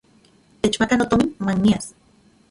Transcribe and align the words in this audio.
Techmaka 0.63 0.93
notomin 1.01 1.29
uan 1.43 1.61
nias. 1.65 1.85